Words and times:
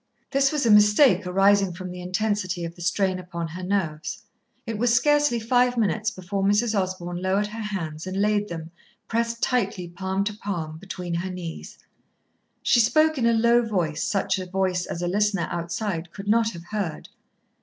This 0.31 0.51
was 0.51 0.65
a 0.65 0.71
mistake 0.71 1.27
arising 1.27 1.73
from 1.73 1.91
the 1.91 2.01
intensity 2.01 2.65
of 2.65 2.73
the 2.73 2.81
strain 2.81 3.19
upon 3.19 3.49
her 3.49 3.61
nerves. 3.61 4.23
It 4.65 4.79
was 4.79 4.91
scarcely 4.91 5.39
five 5.39 5.77
minutes 5.77 6.09
before 6.09 6.41
Mrs. 6.43 6.73
Osborn 6.73 7.21
lowered 7.21 7.45
her 7.45 7.61
hands 7.61 8.07
and 8.07 8.17
laid 8.19 8.47
them, 8.49 8.71
pressed 9.07 9.43
tightly 9.43 9.87
palm 9.87 10.23
to 10.23 10.33
palm, 10.33 10.79
between 10.79 11.13
her 11.13 11.29
knees. 11.29 11.77
She 12.63 12.79
spoke 12.79 13.19
in 13.19 13.27
a 13.27 13.33
low 13.33 13.61
voice, 13.61 14.03
such 14.03 14.39
a 14.39 14.47
voice 14.47 14.87
as 14.87 15.03
a 15.03 15.07
listener 15.07 15.47
outside 15.51 16.11
could 16.11 16.27
not 16.27 16.49
have 16.53 16.63
heard. 16.71 17.09